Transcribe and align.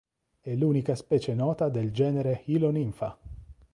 È 0.39 0.55
l'unica 0.55 0.95
specie 0.95 1.35
nota 1.35 1.69
del 1.69 1.91
genere 1.91 2.41
Hylonympha. 2.45 3.19